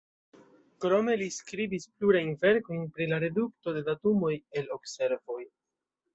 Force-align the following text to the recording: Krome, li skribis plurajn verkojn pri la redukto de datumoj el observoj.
Krome, 0.85 1.17
li 1.21 1.27
skribis 1.35 1.85
plurajn 1.99 2.31
verkojn 2.45 2.81
pri 2.97 3.07
la 3.13 3.21
redukto 3.25 3.75
de 3.77 3.85
datumoj 3.93 4.33
el 4.63 4.75
observoj. 4.81 5.41